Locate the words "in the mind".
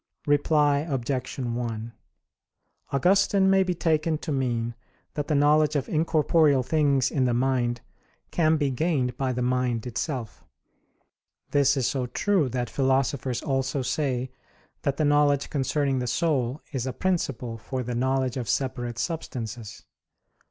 7.11-7.81